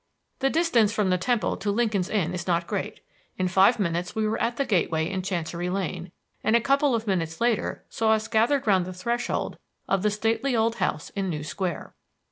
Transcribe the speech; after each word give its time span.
The 0.39 0.49
distance 0.49 0.91
from 0.91 1.11
the 1.11 1.19
Temple 1.19 1.57
to 1.57 1.69
Lincoln's 1.69 2.09
Inn 2.09 2.33
is 2.33 2.47
not 2.47 2.65
great. 2.65 3.01
In 3.37 3.47
five 3.47 3.77
minutes 3.79 4.15
we 4.15 4.27
were 4.27 4.41
at 4.41 4.57
the 4.57 4.65
gateway 4.65 5.07
in 5.07 5.21
Chancery 5.21 5.69
Lane, 5.69 6.11
and 6.43 6.55
a 6.55 6.59
couple 6.59 6.95
of 6.95 7.05
minutes 7.05 7.39
later 7.39 7.85
saw 7.87 8.13
us 8.13 8.27
gathered 8.27 8.65
round 8.65 8.85
the 8.87 8.93
threshold 8.93 9.59
of 9.87 10.01
the 10.01 10.09
stately 10.09 10.55
old 10.55 10.77
house 10.77 11.11
in 11.11 11.29
New 11.29 11.43
Square. 11.43 11.93